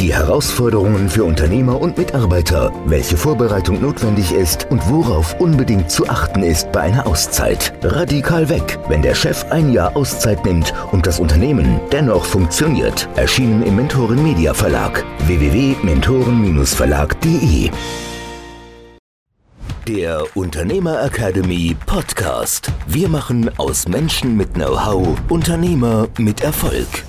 [0.00, 6.42] die Herausforderungen für Unternehmer und Mitarbeiter, welche Vorbereitung notwendig ist und worauf unbedingt zu achten
[6.42, 7.72] ist bei einer Auszeit.
[7.82, 13.08] Radikal weg, wenn der Chef ein Jahr Auszeit nimmt und das Unternehmen dennoch funktioniert.
[13.16, 17.70] Erschienen im Mentoren Media Verlag www.mentoren-verlag.de
[19.86, 22.70] der Unternehmer Academy Podcast.
[22.86, 27.07] Wir machen aus Menschen mit Know-how Unternehmer mit Erfolg.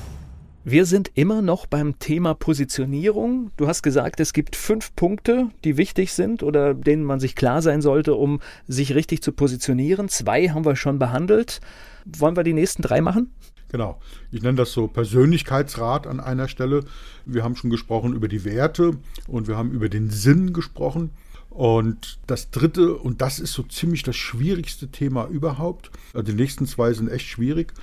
[0.66, 3.52] Wir sind immer noch beim Thema Positionierung.
[3.56, 7.62] Du hast gesagt, es gibt fünf Punkte, die wichtig sind oder denen man sich klar
[7.62, 10.10] sein sollte, um sich richtig zu positionieren.
[10.10, 11.62] Zwei haben wir schon behandelt.
[12.06, 13.32] Wollen wir die nächsten drei machen?
[13.72, 14.02] Genau.
[14.32, 16.84] Ich nenne das so Persönlichkeitsrat an einer Stelle.
[17.26, 18.98] Wir haben schon gesprochen über die Werte
[19.28, 21.12] und wir haben über den Sinn gesprochen.
[21.50, 26.68] Und das dritte, und das ist so ziemlich das schwierigste Thema überhaupt, also die nächsten
[26.68, 27.74] zwei sind echt schwierig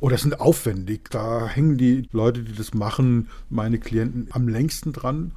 [0.00, 1.10] oder sind aufwendig.
[1.10, 5.32] Da hängen die Leute, die das machen, meine Klienten am längsten dran.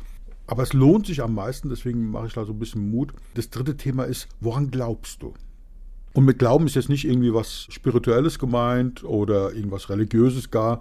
[0.48, 3.14] Aber es lohnt sich am meisten, deswegen mache ich da so ein bisschen Mut.
[3.36, 5.34] Das dritte Thema ist, woran glaubst du?
[6.14, 10.80] Und mit Glauben ist jetzt nicht irgendwie was Spirituelles gemeint oder irgendwas Religiöses gar.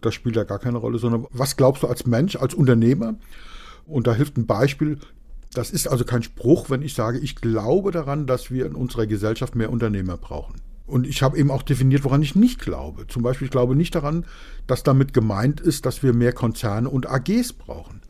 [0.00, 3.14] Das spielt ja gar keine Rolle, sondern was glaubst du als Mensch, als Unternehmer?
[3.86, 4.98] Und da hilft ein Beispiel.
[5.54, 9.06] Das ist also kein Spruch, wenn ich sage, ich glaube daran, dass wir in unserer
[9.06, 10.54] Gesellschaft mehr Unternehmer brauchen.
[10.86, 13.06] Und ich habe eben auch definiert, woran ich nicht glaube.
[13.06, 14.26] Zum Beispiel, ich glaube nicht daran,
[14.66, 18.02] dass damit gemeint ist, dass wir mehr Konzerne und AGs brauchen.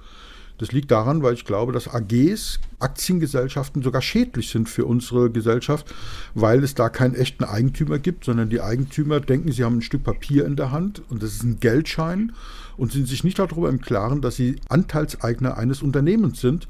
[0.59, 5.93] Das liegt daran, weil ich glaube, dass AGs, Aktiengesellschaften, sogar schädlich sind für unsere Gesellschaft,
[6.35, 10.05] weil es da keinen echten Eigentümer gibt, sondern die Eigentümer denken, sie haben ein Stück
[10.05, 12.33] Papier in der Hand und das ist ein Geldschein
[12.77, 16.69] und sind sich nicht darüber im Klaren, dass sie Anteilseigner eines Unternehmens sind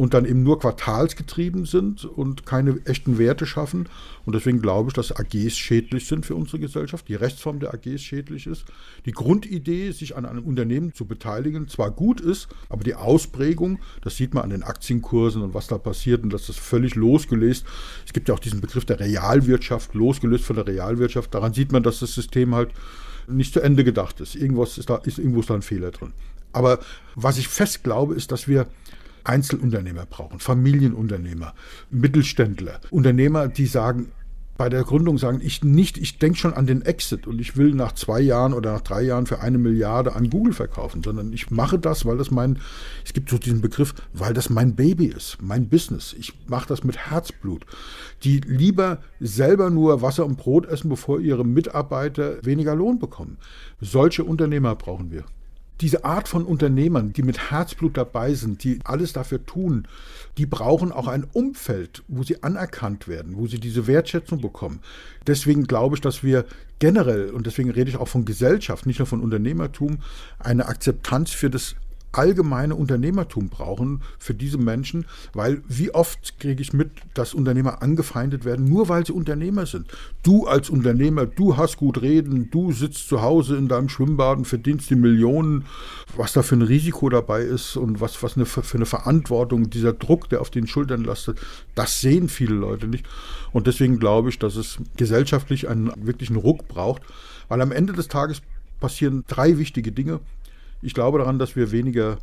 [0.00, 3.86] und dann eben nur quartalsgetrieben sind und keine echten Werte schaffen.
[4.24, 8.00] Und deswegen glaube ich, dass AGs schädlich sind für unsere Gesellschaft, die Rechtsform der AGs
[8.00, 8.64] schädlich ist.
[9.04, 14.16] Die Grundidee, sich an einem Unternehmen zu beteiligen, zwar gut ist, aber die Ausprägung, das
[14.16, 17.66] sieht man an den Aktienkursen und was da passiert und das völlig losgelöst.
[18.06, 21.34] Es gibt ja auch diesen Begriff der Realwirtschaft, losgelöst von der Realwirtschaft.
[21.34, 22.70] Daran sieht man, dass das System halt
[23.28, 24.34] nicht zu Ende gedacht ist.
[24.34, 26.14] Irgendwas ist da, ist, irgendwo ist da ein Fehler drin.
[26.52, 26.78] Aber
[27.14, 28.66] was ich fest glaube, ist, dass wir
[29.24, 31.54] Einzelunternehmer brauchen, Familienunternehmer,
[31.90, 34.12] Mittelständler, Unternehmer, die sagen,
[34.60, 37.74] bei der Gründung sagen, ich nicht, ich denke schon an den Exit und ich will
[37.74, 41.50] nach zwei Jahren oder nach drei Jahren für eine Milliarde an Google verkaufen, sondern ich
[41.50, 42.58] mache das, weil das mein,
[43.02, 46.14] es gibt so diesen Begriff, weil das mein Baby ist, mein Business.
[46.18, 47.64] Ich mache das mit Herzblut.
[48.22, 53.38] Die lieber selber nur Wasser und Brot essen, bevor ihre Mitarbeiter weniger Lohn bekommen.
[53.80, 55.24] Solche Unternehmer brauchen wir
[55.80, 59.86] diese Art von Unternehmern, die mit Herzblut dabei sind, die alles dafür tun,
[60.38, 64.80] die brauchen auch ein Umfeld, wo sie anerkannt werden, wo sie diese Wertschätzung bekommen.
[65.26, 66.44] Deswegen glaube ich, dass wir
[66.78, 69.98] generell, und deswegen rede ich auch von Gesellschaft, nicht nur von Unternehmertum,
[70.38, 71.74] eine Akzeptanz für das
[72.12, 78.44] allgemeine Unternehmertum brauchen für diese Menschen, weil wie oft kriege ich mit, dass Unternehmer angefeindet
[78.44, 79.86] werden, nur weil sie Unternehmer sind.
[80.22, 84.46] Du als Unternehmer, du hast gut reden, du sitzt zu Hause in deinem Schwimmbad und
[84.46, 85.64] verdienst die Millionen,
[86.16, 89.92] was da für ein Risiko dabei ist und was, was eine, für eine Verantwortung, dieser
[89.92, 91.38] Druck, der auf den Schultern lastet,
[91.74, 93.06] das sehen viele Leute nicht.
[93.52, 97.02] Und deswegen glaube ich, dass es gesellschaftlich einen wirklichen Ruck braucht,
[97.48, 98.42] weil am Ende des Tages
[98.80, 100.20] passieren drei wichtige Dinge.
[100.82, 102.18] Ich glaube daran, dass wir weniger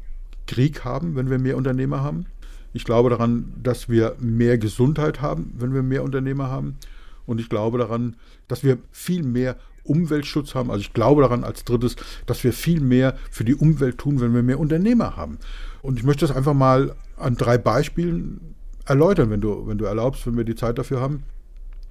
[0.48, 2.26] Krieg haben, wenn wir mehr Unternehmer haben.
[2.74, 6.78] Ich glaube daran, dass wir mehr Gesundheit haben, wenn wir mehr Unternehmer haben.
[7.26, 8.16] Und ich glaube daran,
[8.48, 10.72] dass wir viel mehr Umweltschutz haben.
[10.72, 11.96] Also ich glaube daran als drittes,
[12.26, 15.38] dass wir viel mehr für die Umwelt tun, wenn wir mehr Unternehmer haben.
[15.82, 20.26] Und ich möchte das einfach mal an drei Beispielen erläutern, wenn du, wenn du erlaubst,
[20.26, 21.24] wenn wir die Zeit dafür haben.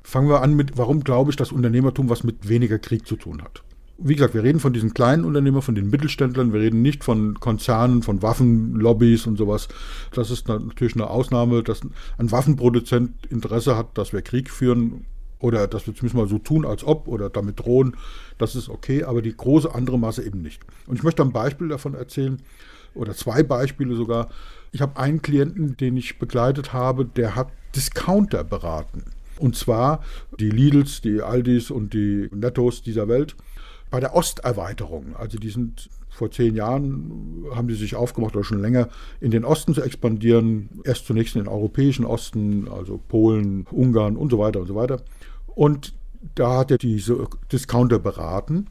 [0.03, 3.43] Fangen wir an mit, warum glaube ich, dass Unternehmertum was mit weniger Krieg zu tun
[3.43, 3.63] hat
[3.99, 7.41] wie gesagt, wir reden von diesen kleinen Unternehmern, von den Mittelständlern, wir reden nicht von
[7.41, 9.69] Konzernen, von Waffenlobbys und sowas.
[10.13, 11.81] Das ist natürlich eine Ausnahme, dass
[12.19, 15.07] ein Waffenproduzent Interesse hat, dass wir Krieg führen
[15.39, 17.97] oder dass wir zumindest mal so tun, als ob oder damit drohen.
[18.39, 20.63] Das ist okay, aber die große andere Masse eben nicht.
[20.87, 22.43] Und ich möchte ein Beispiel davon erzählen
[22.95, 24.29] oder zwei Beispiele sogar.
[24.73, 29.05] Ich habe einen Klienten, den ich begleitet habe, der hat Discounter beraten.
[29.39, 30.03] Und zwar
[30.39, 33.37] die Lidls, die Aldis und die Nettos dieser Welt
[33.91, 35.17] bei der Osterweiterung.
[35.17, 38.89] Also die sind vor zehn Jahren, haben die sich aufgemacht oder schon länger,
[39.21, 40.71] in den Osten zu expandieren.
[40.85, 45.03] Erst zunächst in den europäischen Osten, also Polen, Ungarn und so weiter und so weiter.
[45.47, 45.95] Und
[46.35, 48.67] da hat er diese Discounter beraten.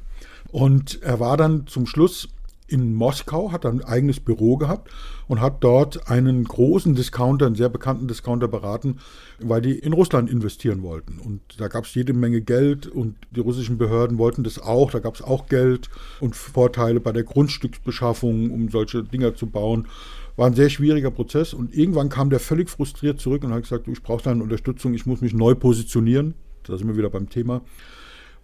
[0.51, 2.29] Und er war dann zum Schluss
[2.67, 4.89] in Moskau, hat ein eigenes Büro gehabt
[5.27, 8.97] und hat dort einen großen Discounter, einen sehr bekannten Discounter beraten,
[9.39, 11.19] weil die in Russland investieren wollten.
[11.19, 14.91] Und da gab es jede Menge Geld und die russischen Behörden wollten das auch.
[14.91, 15.89] Da gab es auch Geld
[16.19, 19.88] und Vorteile bei der Grundstücksbeschaffung, um solche Dinger zu bauen.
[20.35, 23.88] War ein sehr schwieriger Prozess und irgendwann kam der völlig frustriert zurück und hat gesagt,
[23.88, 26.33] ich brauche deine Unterstützung, ich muss mich neu positionieren.
[26.63, 27.62] Da sind wir wieder beim Thema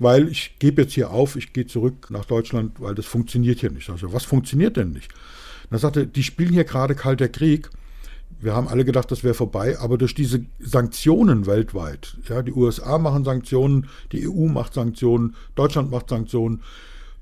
[0.01, 3.69] weil ich gebe jetzt hier auf, ich gehe zurück nach Deutschland, weil das funktioniert hier
[3.69, 3.88] nicht.
[3.92, 5.12] Also was funktioniert denn nicht?
[5.69, 7.69] Dann sagte, die spielen hier gerade kalter Krieg.
[8.39, 12.98] Wir haben alle gedacht, das wäre vorbei, aber durch diese Sanktionen weltweit, ja, die USA
[12.98, 16.63] machen Sanktionen, die EU macht Sanktionen, Deutschland macht Sanktionen,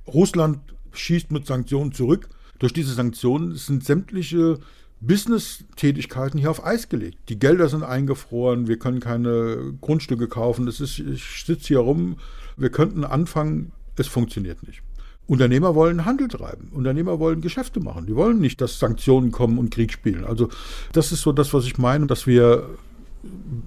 [0.08, 0.60] Russland
[0.94, 2.30] schießt mit Sanktionen zurück.
[2.60, 4.58] Durch diese Sanktionen sind sämtliche
[5.01, 7.18] Business-Tätigkeiten hier auf Eis gelegt.
[7.30, 10.66] Die Gelder sind eingefroren, wir können keine Grundstücke kaufen.
[10.66, 12.18] Das ist, ich sitze hier rum,
[12.57, 14.81] wir könnten anfangen, es funktioniert nicht.
[15.28, 16.69] Unternehmer wollen Handel treiben.
[16.72, 18.07] Unternehmer wollen Geschäfte machen.
[18.07, 20.25] Die wollen nicht, dass Sanktionen kommen und Krieg spielen.
[20.25, 20.50] Also
[20.92, 22.68] das ist so das, was ich meine, dass wir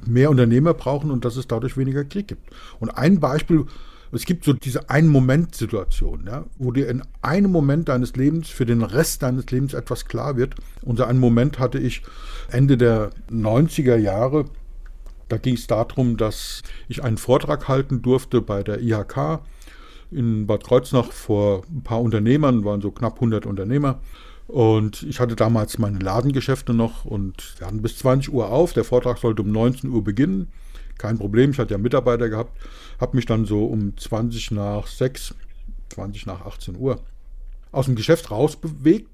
[0.05, 2.51] mehr Unternehmer brauchen und dass es dadurch weniger Krieg gibt.
[2.81, 3.67] Und ein Beispiel,
[4.13, 8.83] es gibt so diese Ein-Moment-Situation, ja, wo dir in einem Moment deines Lebens für den
[8.83, 10.55] Rest deines Lebens etwas klar wird.
[10.83, 12.03] Und so einen Moment hatte ich
[12.51, 14.47] Ende der 90er Jahre
[15.33, 19.41] da ging es darum, dass ich einen Vortrag halten durfte bei der IHK
[20.11, 23.99] in Bad Kreuznach vor ein paar Unternehmern, waren so knapp 100 Unternehmer.
[24.47, 28.75] Und ich hatte damals meine Ladengeschäfte noch und wir hatten bis 20 Uhr auf.
[28.75, 30.53] Der Vortrag sollte um 19 Uhr beginnen.
[30.99, 32.57] Kein Problem, ich hatte ja Mitarbeiter gehabt.
[33.01, 35.35] Habe mich dann so um 20 nach 6,
[35.91, 37.01] 20 nach 18 Uhr
[37.71, 39.09] aus dem Geschäft rausbewegt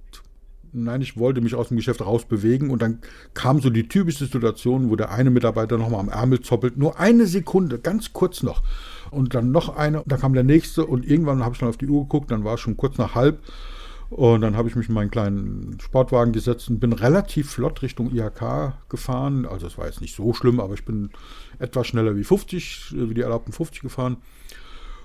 [0.72, 2.98] Nein, ich wollte mich aus dem Geschäft rausbewegen und dann
[3.34, 6.76] kam so die typische Situation, wo der eine Mitarbeiter nochmal am Ärmel zoppelt.
[6.76, 8.62] Nur eine Sekunde, ganz kurz noch.
[9.10, 11.88] Und dann noch eine, dann kam der nächste und irgendwann habe ich dann auf die
[11.88, 13.40] Uhr geguckt, dann war es schon kurz nach halb.
[14.10, 18.10] Und dann habe ich mich in meinen kleinen Sportwagen gesetzt und bin relativ flott Richtung
[18.10, 19.44] IHK gefahren.
[19.44, 21.10] Also es war jetzt nicht so schlimm, aber ich bin
[21.58, 24.16] etwas schneller wie 50, wie die erlaubten 50 gefahren,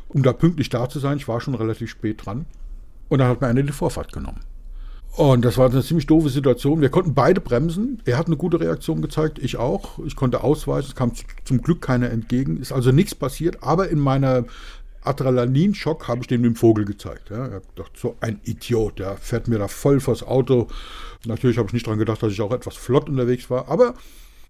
[0.07, 1.17] um da pünktlich da zu sein.
[1.17, 2.45] Ich war schon relativ spät dran.
[3.09, 4.39] Und dann hat mir einer die Vorfahrt genommen.
[5.15, 6.81] Und das war eine ziemlich doofe Situation.
[6.81, 8.01] Wir konnten beide bremsen.
[8.05, 10.00] Er hat eine gute Reaktion gezeigt, ich auch.
[10.05, 11.11] Ich konnte ausweichen, es kam
[11.44, 12.57] zum Glück keiner entgegen.
[12.57, 14.45] Ist also nichts passiert, aber in meiner
[15.05, 17.29] Adrenalinschock habe ich dem den Vogel gezeigt.
[17.29, 17.47] Ja.
[17.47, 20.67] Er hat gedacht, so ein Idiot, der fährt mir da voll vors Auto.
[21.25, 23.95] Natürlich habe ich nicht daran gedacht, dass ich auch etwas flott unterwegs war, aber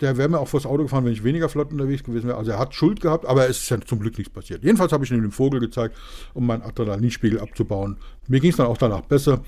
[0.01, 2.37] der wäre mir auch vors Auto gefahren, wenn ich weniger flott unterwegs gewesen wäre.
[2.37, 4.63] Also er hat Schuld gehabt, aber es ist ja zum Glück nichts passiert.
[4.63, 5.95] Jedenfalls habe ich ihm den Vogel gezeigt,
[6.33, 7.97] um meinen Adrenalinspiegel abzubauen.
[8.27, 9.41] Mir ging es dann auch danach besser.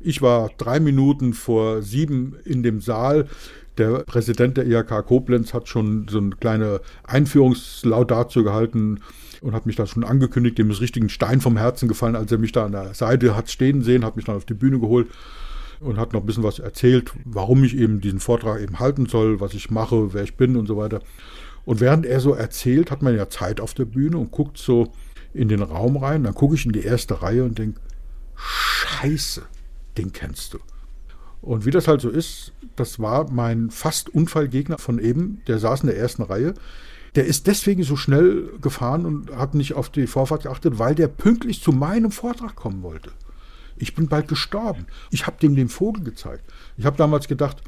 [0.00, 3.28] Ich war drei Minuten vor sieben in dem Saal.
[3.78, 9.00] Der Präsident der IHK Koblenz hat schon so eine kleine Einführungslaudatio gehalten
[9.40, 10.58] und hat mich da schon angekündigt.
[10.58, 13.34] Dem ist richtig ein Stein vom Herzen gefallen, als er mich da an der Seite
[13.34, 15.08] hat stehen sehen, hat mich dann auf die Bühne geholt
[15.80, 19.40] und hat noch ein bisschen was erzählt, warum ich eben diesen Vortrag eben halten soll,
[19.40, 21.00] was ich mache, wer ich bin und so weiter.
[21.64, 24.92] Und während er so erzählt, hat man ja Zeit auf der Bühne und guckt so
[25.32, 26.24] in den Raum rein.
[26.24, 27.80] Dann gucke ich in die erste Reihe und denke,
[28.34, 29.42] Scheiße,
[29.96, 30.58] den kennst du.
[31.42, 35.80] Und wie das halt so ist, das war mein fast Unfallgegner von eben, der saß
[35.80, 36.54] in der ersten Reihe.
[37.16, 41.08] Der ist deswegen so schnell gefahren und hat nicht auf die Vorfahrt geachtet, weil der
[41.08, 43.10] pünktlich zu meinem Vortrag kommen wollte.
[43.76, 44.86] Ich bin bald gestorben.
[45.10, 46.44] Ich habe dem den Vogel gezeigt.
[46.78, 47.60] Ich habe damals gedacht,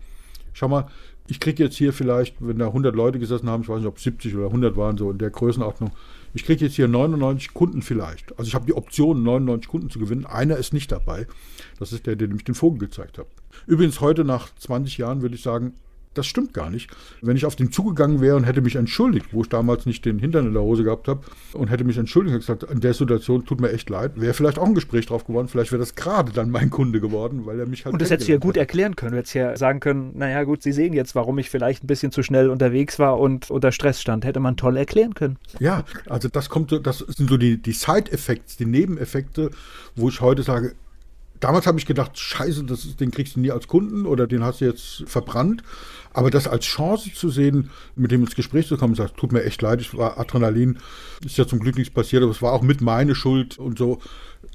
[0.53, 0.87] schau mal,
[1.27, 3.99] ich kriege jetzt hier vielleicht, wenn da 100 Leute gesessen haben, ich weiß nicht, ob
[3.99, 5.91] 70 oder 100 waren, so in der Größenordnung,
[6.33, 8.39] ich kriege jetzt hier 99 Kunden vielleicht.
[8.39, 10.27] Also ich habe die Option, 99 Kunden zu gewinnen.
[10.27, 11.27] Einer ist nicht dabei.
[11.79, 13.27] Das ist der, der nämlich den Vogel gezeigt hat.
[13.67, 15.75] Übrigens heute nach 20 Jahren würde ich sagen,
[16.15, 16.91] das stimmt gar nicht.
[17.21, 20.19] Wenn ich auf den zugegangen wäre und hätte mich entschuldigt, wo ich damals nicht den
[20.19, 21.21] Hintern in der Hose gehabt habe,
[21.53, 24.59] und hätte mich entschuldigt und gesagt, in der Situation tut mir echt leid, wäre vielleicht
[24.59, 25.49] auch ein Gespräch drauf geworden.
[25.49, 27.93] Vielleicht wäre das gerade dann mein Kunde geworden, weil er mich halt.
[27.93, 29.13] Und das hättest du ja gut erklären können.
[29.13, 32.13] Du hättest ja sagen können, naja, gut, Sie sehen jetzt, warum ich vielleicht ein bisschen
[32.13, 34.25] zu schnell unterwegs war und unter Stress stand.
[34.25, 35.37] Hätte man toll erklären können.
[35.59, 39.51] Ja, also das kommt, das sind so die, die Side-Effects, die Nebeneffekte,
[39.97, 40.75] wo ich heute sage,
[41.45, 44.43] Damals habe ich gedacht, scheiße, das ist, den kriegst du nie als Kunden oder den
[44.43, 45.63] hast du jetzt verbrannt.
[46.15, 49.45] Aber das als Chance zu sehen, mit dem ins Gespräch zu kommen, sagt, tut mir
[49.45, 50.79] echt leid, ich war Adrenalin,
[51.23, 54.01] ist ja zum Glück nichts passiert, aber es war auch mit meine Schuld und so.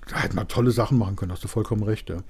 [0.08, 2.24] Da hätte man tolle Sachen machen können, hast du vollkommen recht, ja.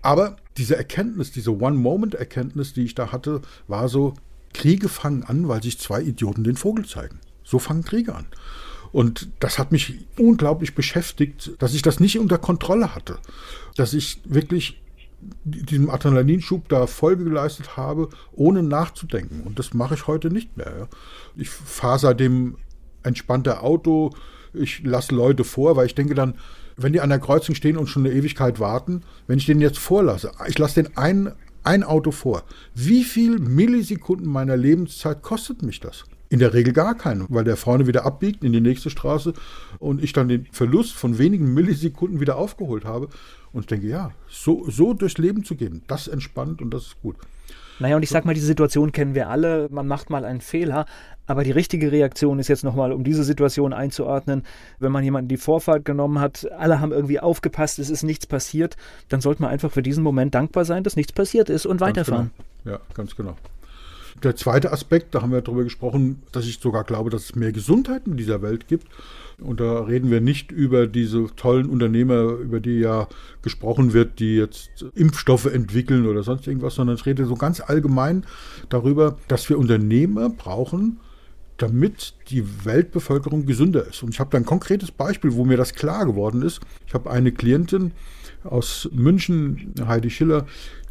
[0.00, 4.14] Aber diese Erkenntnis, diese One-Moment-Erkenntnis, die ich da hatte, war so,
[4.54, 7.18] Kriege fangen an, weil sich zwei Idioten den Vogel zeigen.
[7.42, 8.26] So fangen Kriege an.
[8.92, 13.18] Und das hat mich unglaublich beschäftigt, dass ich das nicht unter Kontrolle hatte.
[13.76, 14.80] Dass ich wirklich
[15.44, 19.42] diesem Adrenalinschub da Folge geleistet habe, ohne nachzudenken.
[19.44, 20.88] Und das mache ich heute nicht mehr.
[21.36, 22.56] Ich fahre seitdem
[23.02, 24.10] entspannter Auto,
[24.54, 26.34] ich lasse Leute vor, weil ich denke dann,
[26.76, 29.78] wenn die an der Kreuzung stehen und schon eine Ewigkeit warten, wenn ich den jetzt
[29.78, 31.32] vorlasse, ich lasse den ein,
[31.64, 36.04] ein Auto vor, wie viel Millisekunden meiner Lebenszeit kostet mich das?
[36.30, 39.32] In der Regel gar keinen, weil der vorne wieder abbiegt in die nächste Straße
[39.78, 43.08] und ich dann den Verlust von wenigen Millisekunden wieder aufgeholt habe.
[43.52, 47.00] Und ich denke, ja, so, so durchs Leben zu gehen, das entspannt und das ist
[47.00, 47.16] gut.
[47.80, 49.68] Naja, und ich sag mal, diese Situation kennen wir alle.
[49.70, 50.86] Man macht mal einen Fehler.
[51.26, 54.44] Aber die richtige Reaktion ist jetzt nochmal, um diese Situation einzuordnen,
[54.78, 58.76] wenn man jemanden die Vorfahrt genommen hat, alle haben irgendwie aufgepasst, es ist nichts passiert,
[59.10, 62.30] dann sollte man einfach für diesen Moment dankbar sein, dass nichts passiert ist und weiterfahren.
[62.64, 62.76] Genau.
[62.76, 63.36] Ja, ganz genau.
[64.22, 67.52] Der zweite Aspekt, da haben wir darüber gesprochen, dass ich sogar glaube, dass es mehr
[67.52, 68.88] Gesundheit in dieser Welt gibt.
[69.40, 73.06] Und da reden wir nicht über diese tollen Unternehmer, über die ja
[73.42, 78.24] gesprochen wird, die jetzt Impfstoffe entwickeln oder sonst irgendwas, sondern es redet so ganz allgemein
[78.68, 80.98] darüber, dass wir Unternehmer brauchen,
[81.56, 84.02] damit die Weltbevölkerung gesünder ist.
[84.02, 86.60] Und ich habe da ein konkretes Beispiel, wo mir das klar geworden ist.
[86.86, 87.92] Ich habe eine Klientin
[88.42, 90.46] aus München, Heidi Schiller,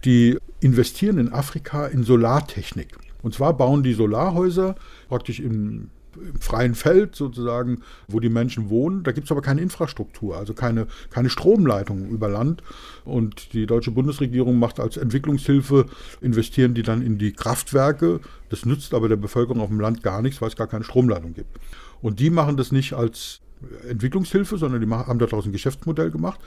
[0.06, 2.96] die investieren in Afrika in Solartechnik.
[3.22, 4.76] Und zwar bauen die Solarhäuser
[5.10, 9.04] praktisch im, im freien Feld sozusagen, wo die Menschen wohnen.
[9.04, 12.64] Da gibt es aber keine Infrastruktur, also keine, keine Stromleitung über Land.
[13.06, 15.86] Und die deutsche Bundesregierung macht als Entwicklungshilfe,
[16.22, 18.20] investieren die dann in die Kraftwerke.
[18.50, 21.34] Das nützt aber der Bevölkerung auf dem Land gar nichts, weil es gar keine Stromleitung
[21.34, 21.58] gibt.
[22.02, 23.42] Und die machen das nicht als
[23.90, 26.40] Entwicklungshilfe, sondern die haben daraus ein Geschäftsmodell gemacht,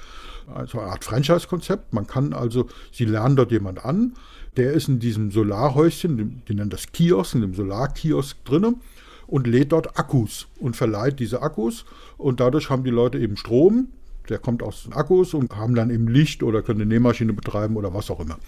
[0.52, 1.92] also eine Art Franchise-Konzept.
[1.92, 4.14] Man kann also, sie lernen dort jemand an,
[4.56, 8.80] der ist in diesem Solarhäuschen, die nennen das Kiosk, in dem Solarkiosk drinnen
[9.26, 11.84] und lädt dort Akkus und verleiht diese Akkus
[12.18, 13.88] und dadurch haben die Leute eben Strom,
[14.28, 17.76] der kommt aus den Akkus und haben dann eben Licht oder können eine Nähmaschine betreiben
[17.76, 18.38] oder was auch immer.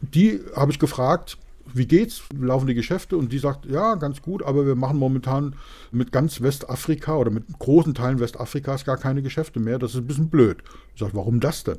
[0.00, 1.38] Die habe ich gefragt,
[1.74, 2.22] wie geht's?
[2.36, 3.16] Laufen die Geschäfte?
[3.16, 5.54] Und die sagt, ja, ganz gut, aber wir machen momentan
[5.90, 9.78] mit ganz Westafrika oder mit großen Teilen Westafrikas gar keine Geschäfte mehr.
[9.78, 10.58] Das ist ein bisschen blöd.
[10.94, 11.78] Ich sage, warum das denn?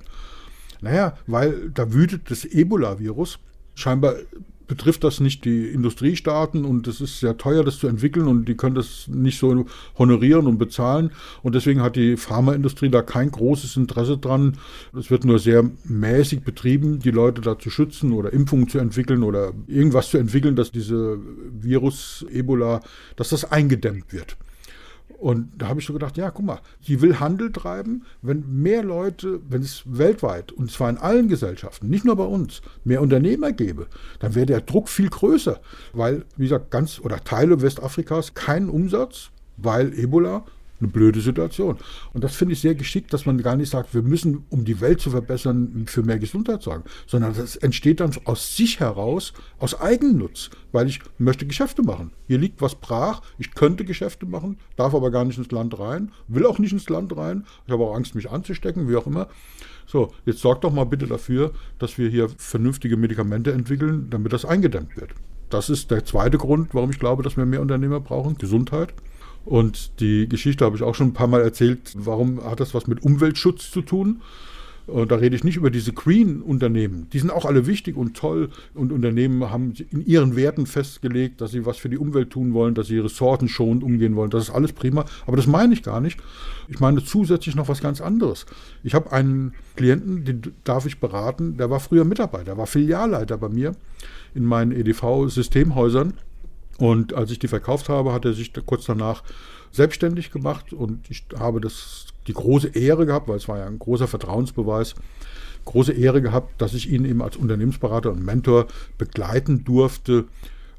[0.82, 3.40] Naja, weil da wütet das Ebola-Virus.
[3.76, 4.16] Scheinbar
[4.68, 8.56] betrifft das nicht die Industriestaaten und es ist sehr teuer, das zu entwickeln und die
[8.56, 9.66] können das nicht so
[9.98, 11.12] honorieren und bezahlen.
[11.42, 14.58] Und deswegen hat die Pharmaindustrie da kein großes Interesse dran.
[14.98, 19.24] Es wird nur sehr mäßig betrieben, die Leute da zu schützen oder Impfungen zu entwickeln
[19.24, 21.20] oder irgendwas zu entwickeln, dass diese
[21.52, 22.82] Virus, Ebola,
[23.16, 24.38] dass das eingedämmt wird.
[25.24, 28.84] Und da habe ich so gedacht, ja, guck mal, sie will Handel treiben, wenn mehr
[28.84, 33.54] Leute, wenn es weltweit, und zwar in allen Gesellschaften, nicht nur bei uns, mehr Unternehmer
[33.54, 33.88] gäbe,
[34.20, 35.62] dann wäre der Druck viel größer,
[35.94, 40.44] weil, wie gesagt, ganz oder Teile Westafrikas keinen Umsatz, weil Ebola
[40.80, 41.78] eine blöde Situation.
[42.14, 44.82] Und das finde ich sehr geschickt, dass man gar nicht sagt, wir müssen, um die
[44.82, 49.80] Welt zu verbessern, für mehr Gesundheit sorgen, sondern das entsteht dann aus sich heraus, aus
[49.80, 52.12] Eigennutz, weil ich möchte Geschäfte machen.
[52.28, 56.12] Hier liegt was brach, ich könnte Geschäfte machen, darf aber gar nicht ins Land rein,
[56.28, 59.28] will auch nicht ins Land rein, ich habe auch Angst, mich anzustecken, wie auch immer.
[59.86, 64.46] So, jetzt sorgt doch mal bitte dafür, dass wir hier vernünftige Medikamente entwickeln, damit das
[64.46, 65.12] eingedämmt wird.
[65.50, 68.94] Das ist der zweite Grund, warum ich glaube, dass wir mehr Unternehmer brauchen, Gesundheit.
[69.46, 71.94] Und die Geschichte habe ich auch schon ein paar Mal erzählt.
[71.96, 74.22] Warum hat das was mit Umweltschutz zu tun?
[74.86, 77.08] Und da rede ich nicht über diese Green-Unternehmen.
[77.14, 78.50] Die sind auch alle wichtig und toll.
[78.74, 82.76] Und Unternehmen haben in ihren Werten festgelegt, dass sie was für die Umwelt tun wollen,
[82.76, 84.30] dass sie ressourcenschonend umgehen wollen.
[84.30, 85.06] Das ist alles prima.
[85.26, 86.20] Aber das meine ich gar nicht.
[86.68, 88.46] Ich meine zusätzlich noch was ganz anderes.
[88.84, 93.50] Ich habe einen Klienten, den darf ich beraten, der war früher Mitarbeiter, war Filialleiter bei
[93.50, 93.76] mir
[94.36, 96.14] in meinen EDV-Systemhäusern.
[96.78, 99.24] Und als ich die verkauft habe, hat er sich kurz danach
[99.72, 103.80] selbstständig gemacht und ich habe das, die große Ehre gehabt, weil es war ja ein
[103.80, 104.94] großer Vertrauensbeweis,
[105.66, 110.26] große Ehre gehabt, dass ich ihn eben als Unternehmensberater und Mentor begleiten durfte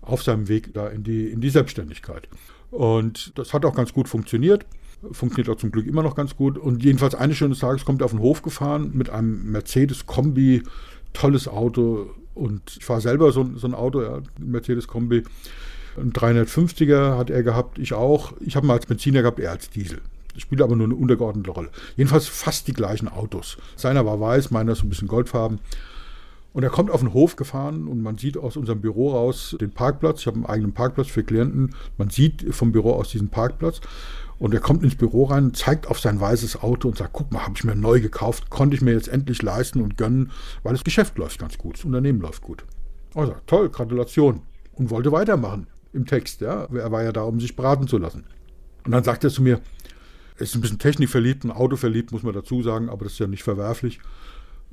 [0.00, 2.28] auf seinem Weg da in die, in die Selbstständigkeit.
[2.70, 4.66] Und das hat auch ganz gut funktioniert.
[5.12, 6.58] Funktioniert auch zum Glück immer noch ganz gut.
[6.58, 10.62] Und jedenfalls eines schönen Tages kommt er auf den Hof gefahren mit einem Mercedes-Kombi,
[11.12, 12.10] tolles Auto.
[12.34, 15.22] Und ich fahre selber so, so ein Auto, ja, Mercedes-Kombi.
[15.96, 18.32] Ein 350er hat er gehabt, ich auch.
[18.40, 20.00] Ich habe ihn als Benziner gehabt, er als Diesel.
[20.32, 21.70] Das spielt aber nur eine untergeordnete Rolle.
[21.96, 23.56] Jedenfalls fast die gleichen Autos.
[23.76, 25.60] Seiner war weiß, meiner so ein bisschen goldfarben.
[26.52, 29.72] Und er kommt auf den Hof gefahren und man sieht aus unserem Büro raus den
[29.72, 30.20] Parkplatz.
[30.20, 31.74] Ich habe einen eigenen Parkplatz für Klienten.
[31.98, 33.80] Man sieht vom Büro aus diesen Parkplatz.
[34.38, 37.42] Und er kommt ins Büro rein, zeigt auf sein weißes Auto und sagt, guck mal,
[37.42, 40.32] habe ich mir neu gekauft, konnte ich mir jetzt endlich leisten und gönnen,
[40.64, 42.64] weil das Geschäft läuft ganz gut, das Unternehmen läuft gut.
[43.14, 44.42] Also, toll, Gratulation.
[44.74, 46.40] Und wollte weitermachen im Text.
[46.40, 46.64] Ja?
[46.72, 48.24] Er war ja da, um sich beraten zu lassen.
[48.84, 49.60] Und dann sagt er zu mir,
[50.36, 53.18] er ist ein bisschen technikverliebt, ein Auto verliebt, muss man dazu sagen, aber das ist
[53.20, 54.00] ja nicht verwerflich.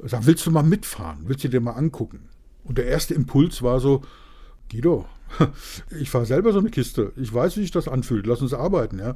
[0.01, 1.19] Er sagt, willst du mal mitfahren?
[1.25, 2.29] Willst du dir mal angucken?
[2.63, 4.01] Und der erste Impuls war so,
[4.71, 5.05] Guido,
[5.99, 7.13] ich fahre selber so eine Kiste.
[7.15, 8.25] Ich weiß, wie sich das anfühlt.
[8.25, 9.15] Lass uns arbeiten, ja.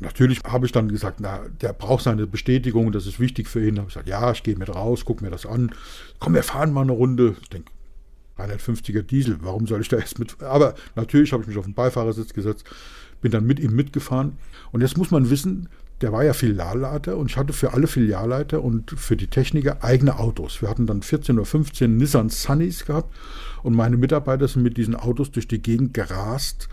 [0.00, 3.74] Natürlich habe ich dann gesagt, na, der braucht seine Bestätigung, das ist wichtig für ihn.
[3.74, 5.72] Da habe ich gesagt, ja, ich gehe mit raus, gucke mir das an.
[6.20, 7.34] Komm, wir fahren mal eine Runde.
[7.42, 7.72] Ich denke,
[8.38, 10.40] 350er Diesel, warum soll ich da erst mit?
[10.42, 12.64] Aber natürlich habe ich mich auf den Beifahrersitz gesetzt,
[13.20, 14.38] bin dann mit ihm mitgefahren.
[14.72, 15.68] Und jetzt muss man wissen,
[16.00, 20.18] der war ja Filialleiter und ich hatte für alle Filialleiter und für die Techniker eigene
[20.18, 20.62] Autos.
[20.62, 23.14] Wir hatten dann 14 oder 15 Nissan Sunnys gehabt
[23.62, 26.68] und meine Mitarbeiter sind mit diesen Autos durch die Gegend gerast,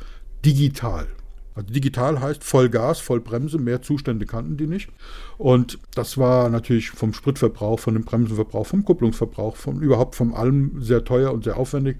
[0.45, 1.07] digital.
[1.55, 4.89] Also digital heißt Vollgas, Vollbremse, mehr Zustände kannten die nicht.
[5.37, 10.81] Und das war natürlich vom Spritverbrauch, von dem Bremsenverbrauch, vom Kupplungsverbrauch, vom überhaupt von allem
[10.81, 11.97] sehr teuer und sehr aufwendig.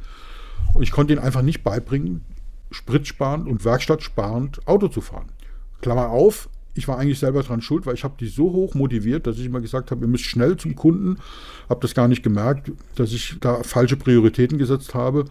[0.74, 2.21] Und ich konnte ihnen einfach nicht beibringen,
[2.69, 5.29] spritsparend und werkstattsparend Auto zu fahren.
[5.81, 9.25] Klammer auf, ich war eigentlich selber dran schuld, weil ich habe die so hoch motiviert,
[9.25, 11.17] dass ich immer gesagt habe, ihr müsst schnell zum Kunden.
[11.69, 15.25] Habe das gar nicht gemerkt, dass ich da falsche Prioritäten gesetzt habe.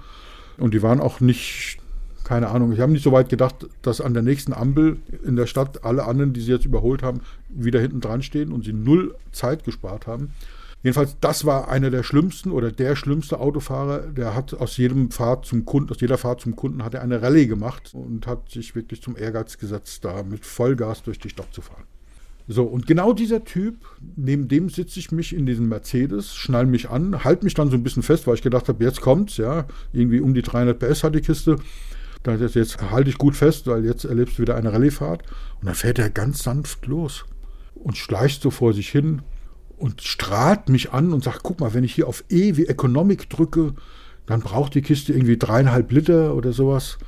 [0.56, 1.78] Und die waren auch nicht
[2.24, 5.46] keine Ahnung, ich habe nicht so weit gedacht, dass an der nächsten Ampel in der
[5.46, 9.14] Stadt alle anderen, die sie jetzt überholt haben, wieder hinten dran stehen und sie null
[9.32, 10.32] Zeit gespart haben.
[10.82, 14.00] Jedenfalls, das war einer der schlimmsten oder der schlimmste Autofahrer.
[14.00, 17.22] Der hat aus jedem Fahrt zum Kunden, aus jeder Fahrt zum Kunden hat er eine
[17.22, 21.52] Rallye gemacht und hat sich wirklich zum Ehrgeiz gesetzt, da mit Vollgas durch die Stadt
[21.52, 21.84] zu fahren.
[22.46, 23.76] So, und genau dieser Typ,
[24.16, 27.76] neben dem sitze ich mich in diesem Mercedes, schnall mich an, halte mich dann so
[27.76, 29.64] ein bisschen fest, weil ich gedacht habe, jetzt kommt's, ja,
[29.94, 31.56] irgendwie um die 300 PS hat die Kiste.
[32.24, 35.22] Da jetzt, jetzt halte ich gut fest, weil jetzt erlebst du wieder eine Rallyefahrt.
[35.60, 37.24] Und dann fährt er ganz sanft los
[37.74, 39.22] und schleicht so vor sich hin
[39.76, 43.28] und strahlt mich an und sagt, guck mal, wenn ich hier auf E wie Economic
[43.28, 43.74] drücke,
[44.26, 46.98] dann braucht die Kiste irgendwie dreieinhalb Liter oder sowas.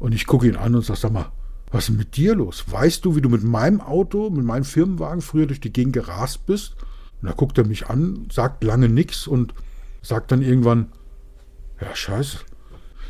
[0.00, 1.30] Und ich gucke ihn an und sage, sag mal,
[1.70, 2.64] was ist denn mit dir los?
[2.68, 6.44] Weißt du, wie du mit meinem Auto, mit meinem Firmenwagen früher durch die Gegend gerast
[6.46, 6.74] bist?
[7.22, 9.54] Und da guckt er mich an, sagt lange nichts und
[10.02, 10.92] sagt dann irgendwann,
[11.80, 12.38] ja, scheiße,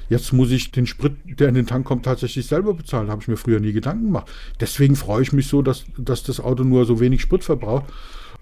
[0.09, 3.11] Jetzt muss ich den Sprit, der in den Tank kommt, tatsächlich selber bezahlen.
[3.11, 4.31] Habe ich mir früher nie Gedanken gemacht.
[4.61, 7.87] Deswegen freue ich mich so, dass, dass das Auto nur so wenig Sprit verbraucht.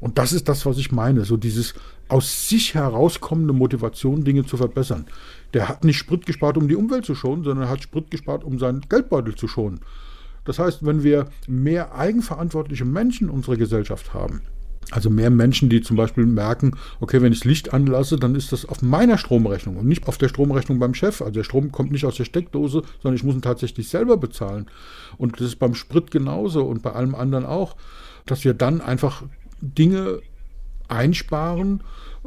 [0.00, 1.25] Und das ist das, was ich meine.
[1.25, 1.75] So dieses
[2.09, 5.06] aus sich herauskommende Motivation, Dinge zu verbessern.
[5.54, 8.59] Der hat nicht Sprit gespart, um die Umwelt zu schonen, sondern hat Sprit gespart, um
[8.59, 9.80] seinen Geldbeutel zu schonen.
[10.44, 14.42] Das heißt, wenn wir mehr eigenverantwortliche Menschen in unserer Gesellschaft haben,
[14.90, 18.53] also mehr Menschen, die zum Beispiel merken, okay, wenn ich das Licht anlasse, dann ist
[18.53, 21.20] das auf meiner Stromrechnung und nicht auf der Stromrechnung beim Chef.
[21.20, 24.66] Also der Strom kommt nicht aus der Steckdose, sondern ich muss ihn tatsächlich selber bezahlen.
[25.16, 27.77] Und das ist beim Sprit genauso und bei allem anderen auch,
[28.27, 29.23] dass wir dann einfach
[29.61, 30.20] Dinge
[30.88, 31.81] einsparen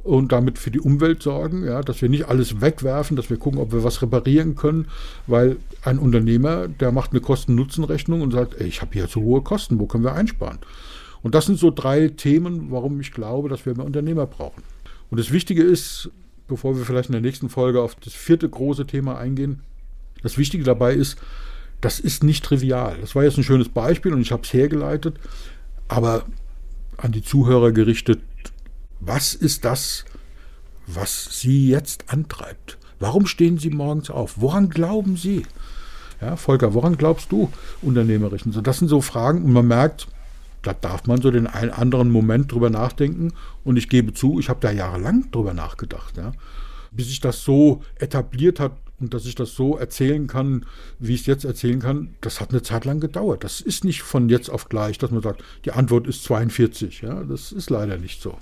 [0.04, 3.60] und damit für die Umwelt sorgen, ja, dass wir nicht alles wegwerfen, dass wir gucken,
[3.60, 4.88] ob wir was reparieren können,
[5.26, 9.42] weil ein Unternehmer, der macht eine Kosten-Nutzen-Rechnung und sagt, ey, ich habe hier zu hohe
[9.42, 10.60] Kosten, wo können wir einsparen?
[11.24, 14.64] Und das sind so drei Themen, warum ich glaube, dass wir mehr Unternehmer brauchen.
[15.10, 16.10] Und das Wichtige ist,
[16.48, 19.62] bevor wir vielleicht in der nächsten Folge auf das vierte große Thema eingehen,
[20.24, 21.18] das Wichtige dabei ist,
[21.82, 22.98] das ist nicht trivial.
[23.02, 25.16] Das war jetzt ein schönes Beispiel und ich habe es hergeleitet,
[25.88, 26.26] aber
[26.98, 28.20] an die Zuhörer gerichtet,
[29.00, 30.06] was ist das,
[30.88, 32.78] was Sie jetzt antreibt?
[33.00, 34.36] Warum stehen Sie morgens auf?
[34.38, 35.44] Woran glauben Sie?
[36.20, 37.52] Ja, Volker, woran glaubst du
[37.84, 38.42] unternehmerisch?
[38.50, 40.08] So, das sind so Fragen und man merkt,
[40.62, 43.34] da darf man so den einen anderen Moment drüber nachdenken.
[43.64, 46.18] Und ich gebe zu, ich habe da jahrelang drüber nachgedacht.
[46.18, 46.32] Ja.
[46.92, 50.66] Bis sich das so etabliert hat und dass ich das so erzählen kann,
[51.00, 53.44] wie ich es jetzt erzählen kann, das hat eine Zeit lang gedauert.
[53.44, 57.02] Das ist nicht von jetzt auf gleich, dass man sagt, die Antwort ist 42.
[57.02, 57.24] Ja.
[57.24, 58.38] Das ist leider nicht so.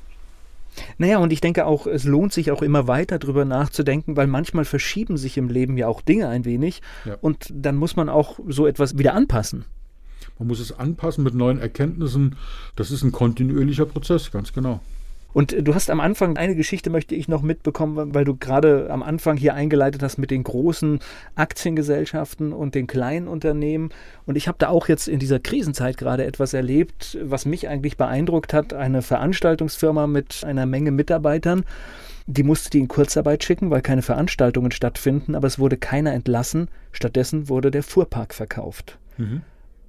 [0.97, 4.65] Naja, und ich denke auch, es lohnt sich auch immer weiter drüber nachzudenken, weil manchmal
[4.65, 7.17] verschieben sich im Leben ja auch Dinge ein wenig ja.
[7.21, 9.65] und dann muss man auch so etwas wieder anpassen.
[10.39, 12.35] Man muss es anpassen mit neuen Erkenntnissen.
[12.75, 14.81] Das ist ein kontinuierlicher Prozess, ganz genau.
[15.35, 19.03] Und du hast am Anfang eine Geschichte, möchte ich noch mitbekommen, weil du gerade am
[19.03, 20.99] Anfang hier eingeleitet hast mit den großen
[21.35, 23.89] Aktiengesellschaften und den kleinen Unternehmen.
[24.25, 27.97] Und ich habe da auch jetzt in dieser Krisenzeit gerade etwas erlebt, was mich eigentlich
[27.97, 28.73] beeindruckt hat.
[28.73, 31.65] Eine Veranstaltungsfirma mit einer Menge Mitarbeitern.
[32.27, 36.69] Die musste die in Kurzarbeit schicken, weil keine Veranstaltungen stattfinden, aber es wurde keiner entlassen.
[36.93, 38.97] Stattdessen wurde der Fuhrpark verkauft.
[39.17, 39.41] Mhm.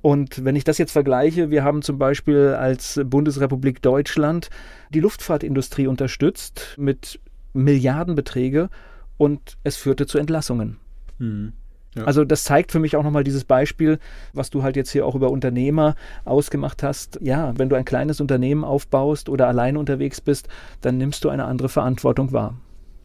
[0.07, 4.51] Und wenn ich das jetzt vergleiche, wir haben zum Beispiel als Bundesrepublik Deutschland
[4.95, 7.19] die Luftfahrtindustrie unterstützt mit
[7.55, 8.71] Milliardenbeträge
[9.17, 10.77] und es führte zu Entlassungen.
[11.19, 11.55] Mhm.
[11.97, 12.05] Ja.
[12.05, 13.99] Also das zeigt für mich auch nochmal dieses Beispiel,
[14.33, 17.19] was du halt jetzt hier auch über Unternehmer ausgemacht hast.
[17.21, 20.47] Ja, wenn du ein kleines Unternehmen aufbaust oder alleine unterwegs bist,
[20.83, 22.55] dann nimmst du eine andere Verantwortung wahr.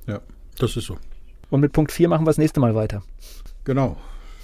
[0.06, 0.20] Ja,
[0.60, 0.98] das ist so.
[1.50, 3.02] Und mit Punkt 4 machen wir das nächste Mal weiter.
[3.64, 3.98] Genau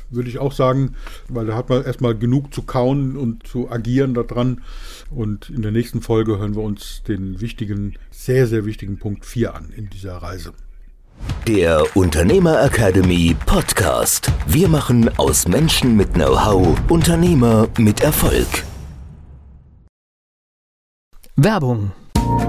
[0.10, 0.96] würde ich auch sagen,
[1.30, 4.62] weil da hat man erstmal genug zu kauen und zu agieren daran.
[5.10, 9.56] Und in der nächsten Folge hören wir uns den wichtigen, sehr, sehr wichtigen Punkt 4
[9.56, 10.54] an in dieser Reise.
[11.48, 14.32] Der Unternehmer Academy Podcast.
[14.46, 18.48] Wir machen aus Menschen mit Know-how Unternehmer mit Erfolg.
[21.36, 21.92] Werbung.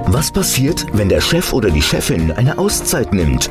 [0.07, 3.51] Was passiert, wenn der Chef oder die Chefin eine Auszeit nimmt